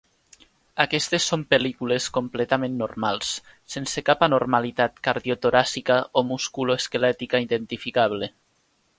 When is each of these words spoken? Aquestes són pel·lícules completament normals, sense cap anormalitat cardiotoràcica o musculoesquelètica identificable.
Aquestes 0.83 1.25
són 1.31 1.41
pel·lícules 1.53 2.05
completament 2.15 2.79
normals, 2.79 3.33
sense 3.73 4.03
cap 4.07 4.25
anormalitat 4.27 4.97
cardiotoràcica 5.09 5.97
o 6.21 6.23
musculoesquelètica 6.31 7.43
identificable. 7.45 8.31